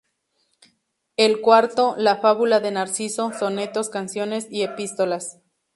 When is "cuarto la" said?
1.41-2.17